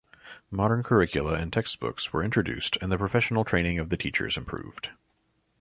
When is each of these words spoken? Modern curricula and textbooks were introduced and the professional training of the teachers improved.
Modern 0.49 0.81
curricula 0.81 1.33
and 1.33 1.53
textbooks 1.53 2.11
were 2.11 2.23
introduced 2.23 2.75
and 2.81 2.91
the 2.91 2.97
professional 2.97 3.45
training 3.45 3.77
of 3.77 3.89
the 3.89 3.97
teachers 3.97 4.35
improved. 4.35 4.89